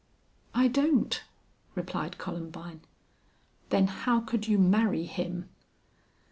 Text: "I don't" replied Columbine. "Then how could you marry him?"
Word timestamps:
"I 0.55 0.67
don't" 0.67 1.23
replied 1.75 2.17
Columbine. 2.17 2.81
"Then 3.69 3.85
how 3.85 4.19
could 4.21 4.47
you 4.47 4.57
marry 4.57 5.03
him?" 5.03 5.47